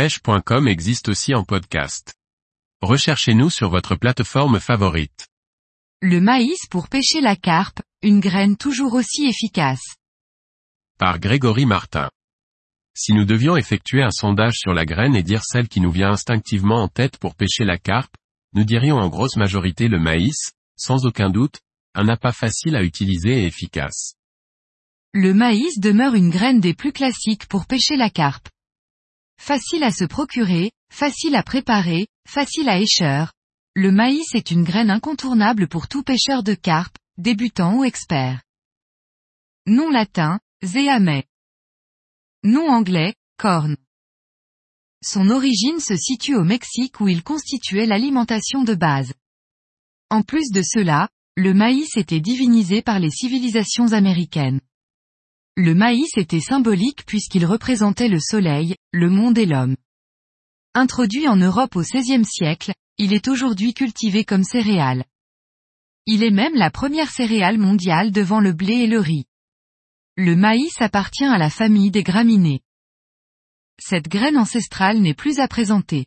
pêche.com 0.00 0.66
existe 0.66 1.10
aussi 1.10 1.34
en 1.34 1.44
podcast. 1.44 2.14
Recherchez-nous 2.80 3.50
sur 3.50 3.68
votre 3.68 3.96
plateforme 3.96 4.58
favorite. 4.58 5.28
Le 6.00 6.22
maïs 6.22 6.66
pour 6.70 6.88
pêcher 6.88 7.20
la 7.20 7.36
carpe, 7.36 7.82
une 8.00 8.18
graine 8.18 8.56
toujours 8.56 8.94
aussi 8.94 9.26
efficace. 9.26 9.96
Par 10.98 11.18
Grégory 11.18 11.66
Martin. 11.66 12.08
Si 12.96 13.12
nous 13.12 13.26
devions 13.26 13.58
effectuer 13.58 14.02
un 14.02 14.10
sondage 14.10 14.54
sur 14.54 14.72
la 14.72 14.86
graine 14.86 15.14
et 15.14 15.22
dire 15.22 15.42
celle 15.44 15.68
qui 15.68 15.82
nous 15.82 15.92
vient 15.92 16.12
instinctivement 16.12 16.82
en 16.82 16.88
tête 16.88 17.18
pour 17.18 17.34
pêcher 17.34 17.66
la 17.66 17.76
carpe, 17.76 18.16
nous 18.54 18.64
dirions 18.64 18.96
en 18.96 19.10
grosse 19.10 19.36
majorité 19.36 19.88
le 19.88 20.00
maïs, 20.00 20.52
sans 20.76 21.04
aucun 21.04 21.28
doute, 21.28 21.60
un 21.94 22.08
appât 22.08 22.32
facile 22.32 22.74
à 22.74 22.82
utiliser 22.82 23.42
et 23.42 23.44
efficace. 23.44 24.14
Le 25.12 25.34
maïs 25.34 25.78
demeure 25.78 26.14
une 26.14 26.30
graine 26.30 26.60
des 26.60 26.72
plus 26.72 26.94
classiques 26.94 27.48
pour 27.48 27.66
pêcher 27.66 27.98
la 27.98 28.08
carpe. 28.08 28.48
Facile 29.40 29.84
à 29.84 29.90
se 29.90 30.04
procurer, 30.04 30.70
facile 30.92 31.34
à 31.34 31.42
préparer, 31.42 32.08
facile 32.28 32.68
à 32.68 32.78
écheur. 32.78 33.32
Le 33.74 33.90
maïs 33.90 34.34
est 34.34 34.50
une 34.50 34.64
graine 34.64 34.90
incontournable 34.90 35.66
pour 35.66 35.88
tout 35.88 36.02
pêcheur 36.02 36.42
de 36.42 36.52
carpe, 36.52 36.98
débutant 37.16 37.78
ou 37.78 37.84
expert. 37.84 38.42
Nom 39.66 39.88
latin, 39.88 40.40
Zeame. 40.62 41.22
Nom 42.44 42.68
anglais, 42.68 43.14
corn. 43.38 43.78
Son 45.02 45.30
origine 45.30 45.80
se 45.80 45.96
situe 45.96 46.36
au 46.36 46.44
Mexique 46.44 47.00
où 47.00 47.08
il 47.08 47.22
constituait 47.22 47.86
l'alimentation 47.86 48.62
de 48.62 48.74
base. 48.74 49.14
En 50.10 50.20
plus 50.22 50.50
de 50.50 50.60
cela, 50.60 51.08
le 51.34 51.54
maïs 51.54 51.96
était 51.96 52.20
divinisé 52.20 52.82
par 52.82 53.00
les 53.00 53.10
civilisations 53.10 53.94
américaines. 53.94 54.60
Le 55.56 55.74
maïs 55.74 56.16
était 56.16 56.40
symbolique 56.40 57.04
puisqu'il 57.06 57.44
représentait 57.44 58.08
le 58.08 58.20
soleil, 58.20 58.76
le 58.92 59.10
monde 59.10 59.38
et 59.38 59.46
l'homme. 59.46 59.76
Introduit 60.74 61.26
en 61.28 61.36
Europe 61.36 61.76
au 61.76 61.82
XVIe 61.82 62.24
siècle, 62.24 62.72
il 62.98 63.12
est 63.12 63.28
aujourd'hui 63.28 63.74
cultivé 63.74 64.24
comme 64.24 64.44
céréale. 64.44 65.04
Il 66.06 66.22
est 66.22 66.30
même 66.30 66.54
la 66.54 66.70
première 66.70 67.10
céréale 67.10 67.58
mondiale 67.58 68.12
devant 68.12 68.40
le 68.40 68.52
blé 68.52 68.74
et 68.74 68.86
le 68.86 69.00
riz. 69.00 69.26
Le 70.16 70.36
maïs 70.36 70.80
appartient 70.80 71.24
à 71.24 71.38
la 71.38 71.50
famille 71.50 71.90
des 71.90 72.02
graminées. 72.02 72.60
Cette 73.80 74.08
graine 74.08 74.36
ancestrale 74.36 74.98
n'est 75.00 75.14
plus 75.14 75.40
à 75.40 75.48
présenter. 75.48 76.06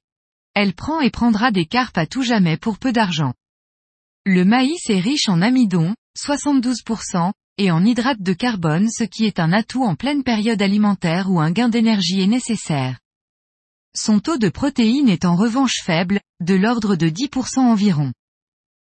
Elle 0.54 0.74
prend 0.74 1.02
et 1.02 1.10
prendra 1.10 1.52
des 1.52 1.66
carpes 1.66 1.98
à 1.98 2.06
tout 2.06 2.22
jamais 2.22 2.58
pour 2.58 2.78
peu 2.78 2.92
d'argent. 2.92 3.34
Le 4.26 4.46
maïs 4.46 4.90
est 4.90 5.00
riche 5.00 5.28
en 5.28 5.42
amidon, 5.42 5.96
72%, 6.18 7.34
et 7.58 7.72
en 7.72 7.86
hydrate 7.86 8.22
de 8.22 8.34
carbone 8.34 8.90
ce 8.90 9.04
qui 9.04 9.26
est 9.26 9.40
un 9.40 9.54
atout 9.54 9.84
en 9.84 9.96
pleine 9.96 10.24
période 10.24 10.62
alimentaire 10.62 11.30
où 11.30 11.40
un 11.40 11.52
gain 11.52 11.70
d'énergie 11.70 12.22
est 12.22 12.28
nécessaire. 12.28 13.00
Son 13.96 14.20
taux 14.20 14.38
de 14.38 14.50
protéines 14.50 15.10
est 15.10 15.26
en 15.26 15.36
revanche 15.36 15.82
faible, 15.84 16.20
de 16.42 16.56
l'ordre 16.56 16.96
de 16.96 17.08
10% 17.08 17.60
environ. 17.60 18.12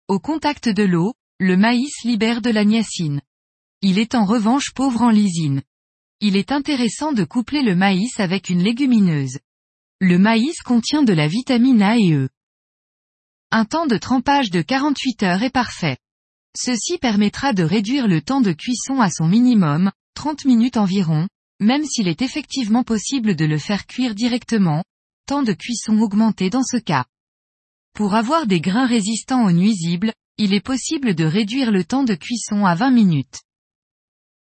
Au 0.07 0.21
contact 0.21 0.69
de 0.69 0.85
l'eau, 0.85 1.15
le 1.41 1.57
maïs 1.57 2.05
libère 2.05 2.41
de 2.41 2.51
la 2.51 2.65
niacine. 2.65 3.21
Il 3.83 3.99
est 3.99 4.15
en 4.15 4.25
revanche 4.25 4.73
pauvre 4.73 5.03
en 5.03 5.11
lysine. 5.11 5.63
Il 6.21 6.37
est 6.37 6.53
intéressant 6.53 7.13
de 7.13 7.25
coupler 7.25 7.63
le 7.63 7.75
maïs 7.75 8.21
avec 8.21 8.51
une 8.51 8.63
légumineuse. 8.63 9.41
Le 10.01 10.19
maïs 10.19 10.61
contient 10.63 11.03
de 11.03 11.13
la 11.13 11.27
vitamine 11.27 11.83
A 11.83 11.99
et 11.99 12.13
E. 12.13 12.29
Un 13.51 13.65
temps 13.65 13.87
de 13.87 13.97
trempage 13.97 14.51
de 14.51 14.63
48 14.63 15.23
heures 15.25 15.43
est 15.43 15.51
parfait. 15.51 15.99
Ceci 16.57 16.99
permettra 16.99 17.53
de 17.53 17.65
réduire 17.65 18.07
le 18.07 18.21
temps 18.21 18.41
de 18.41 18.53
cuisson 18.53 19.01
à 19.01 19.11
son 19.11 19.27
minimum, 19.27 19.91
30 20.15 20.45
minutes 20.45 20.77
environ, 20.77 21.29
même 21.61 21.85
s'il 21.85 22.09
est 22.09 22.23
effectivement 22.23 22.85
possible 22.85 23.35
de 23.35 23.45
le 23.45 23.59
faire 23.59 23.87
cuire 23.87 24.15
directement, 24.15 24.85
temps 25.27 25.43
de 25.43 25.53
cuisson 25.53 25.99
augmenté 25.99 26.51
dans 26.51 26.63
ce 26.63 26.77
cas. 26.77 27.07
Pour 27.95 28.15
avoir 28.15 28.47
des 28.47 28.61
grains 28.61 28.87
résistants 28.87 29.45
aux 29.45 29.53
nuisibles, 29.53 30.13
il 30.39 30.53
est 30.53 30.65
possible 30.65 31.15
de 31.15 31.25
réduire 31.25 31.71
le 31.71 31.85
temps 31.85 32.05
de 32.05 32.15
cuisson 32.15 32.65
à 32.67 32.75
20 32.75 32.91
minutes. 32.91 33.43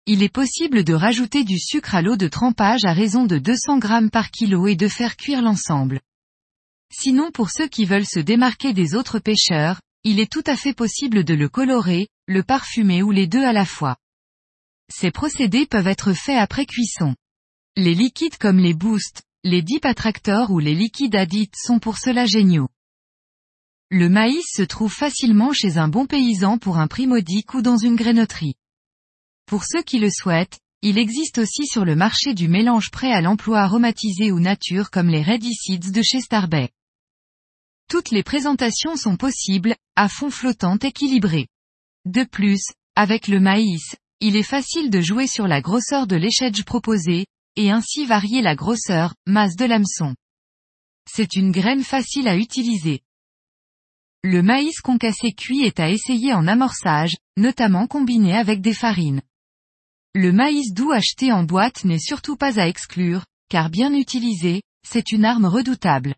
Il 0.05 0.23
est 0.23 0.33
possible 0.33 0.83
de 0.83 0.93
rajouter 0.93 1.43
du 1.43 1.59
sucre 1.59 1.93
à 1.93 2.01
l'eau 2.01 2.15
de 2.15 2.27
trempage 2.27 2.85
à 2.85 2.93
raison 2.93 3.25
de 3.25 3.37
200 3.37 3.77
grammes 3.77 4.09
par 4.09 4.31
kilo 4.31 4.67
et 4.67 4.75
de 4.75 4.87
faire 4.87 5.17
cuire 5.17 5.41
l'ensemble. 5.41 5.99
Sinon 6.91 7.31
pour 7.31 7.49
ceux 7.49 7.67
qui 7.67 7.85
veulent 7.85 8.05
se 8.05 8.19
démarquer 8.19 8.73
des 8.73 8.95
autres 8.95 9.19
pêcheurs, 9.19 9.81
il 10.09 10.21
est 10.21 10.31
tout 10.31 10.43
à 10.45 10.55
fait 10.55 10.73
possible 10.73 11.25
de 11.25 11.33
le 11.33 11.49
colorer, 11.49 12.07
le 12.27 12.41
parfumer 12.41 13.03
ou 13.03 13.11
les 13.11 13.27
deux 13.27 13.43
à 13.43 13.51
la 13.51 13.65
fois. 13.65 13.97
Ces 14.89 15.11
procédés 15.11 15.65
peuvent 15.65 15.85
être 15.85 16.13
faits 16.13 16.37
après 16.39 16.65
cuisson. 16.65 17.13
Les 17.75 17.93
liquides 17.93 18.37
comme 18.37 18.57
les 18.57 18.73
boosts, 18.73 19.23
les 19.43 19.61
dip 19.61 19.83
attractors 19.83 20.49
ou 20.49 20.59
les 20.59 20.73
liquides 20.73 21.17
addits 21.17 21.51
sont 21.53 21.79
pour 21.79 21.97
cela 21.97 22.25
géniaux. 22.25 22.69
Le 23.89 24.07
maïs 24.07 24.45
se 24.49 24.61
trouve 24.61 24.93
facilement 24.93 25.51
chez 25.51 25.77
un 25.77 25.89
bon 25.89 26.05
paysan 26.05 26.57
pour 26.57 26.77
un 26.77 26.87
prix 26.87 27.05
modique 27.05 27.53
ou 27.53 27.61
dans 27.61 27.77
une 27.77 27.97
grainoterie. 27.97 28.55
Pour 29.45 29.65
ceux 29.65 29.83
qui 29.83 29.99
le 29.99 30.09
souhaitent, 30.09 30.61
il 30.83 30.97
existe 30.97 31.37
aussi 31.37 31.67
sur 31.67 31.83
le 31.83 31.97
marché 31.97 32.33
du 32.33 32.47
mélange 32.47 32.91
prêt 32.91 33.11
à 33.11 33.19
l'emploi 33.19 33.59
aromatisé 33.59 34.31
ou 34.31 34.39
nature 34.39 34.89
comme 34.89 35.09
les 35.09 35.21
Ready 35.21 35.51
de 35.79 36.01
chez 36.01 36.21
Starbay. 36.21 36.69
Toutes 37.89 38.11
les 38.11 38.23
présentations 38.23 38.97
sont 38.97 39.15
possibles, 39.15 39.75
à 39.95 40.09
fond 40.09 40.29
flottant 40.29 40.77
équilibré. 40.77 41.47
De 42.05 42.23
plus, 42.23 42.61
avec 42.95 43.29
le 43.29 43.39
maïs, 43.39 43.95
il 44.19 44.35
est 44.35 44.43
facile 44.43 44.89
de 44.89 44.99
jouer 44.99 45.25
sur 45.25 45.47
la 45.47 45.61
grosseur 45.61 46.05
de 46.05 46.17
l'échelle 46.17 46.51
proposée, 46.65 47.25
et 47.55 47.71
ainsi 47.71 48.05
varier 48.05 48.41
la 48.41 48.55
grosseur, 48.55 49.15
masse 49.25 49.55
de 49.55 49.65
l'hameçon. 49.65 50.15
C'est 51.09 51.35
une 51.35 51.51
graine 51.51 51.83
facile 51.83 52.27
à 52.27 52.35
utiliser. 52.35 53.01
Le 54.23 54.41
maïs 54.41 54.81
concassé 54.81 55.31
cuit 55.31 55.63
est 55.63 55.79
à 55.79 55.89
essayer 55.89 56.33
en 56.33 56.45
amorçage, 56.47 57.15
notamment 57.37 57.87
combiné 57.87 58.35
avec 58.35 58.59
des 58.59 58.73
farines. 58.73 59.21
Le 60.13 60.33
maïs 60.33 60.73
doux 60.73 60.91
acheté 60.91 61.31
en 61.31 61.43
boîte 61.43 61.85
n'est 61.85 61.99
surtout 61.99 62.35
pas 62.35 62.59
à 62.59 62.67
exclure, 62.67 63.23
car 63.49 63.69
bien 63.69 63.93
utilisé, 63.93 64.61
c'est 64.85 65.11
une 65.11 65.23
arme 65.23 65.45
redoutable. 65.45 66.15